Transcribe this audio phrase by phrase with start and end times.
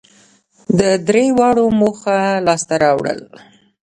[0.79, 3.19] د درېواړو موخو لاسته راوړل